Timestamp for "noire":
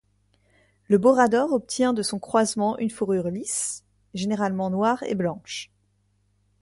4.71-5.03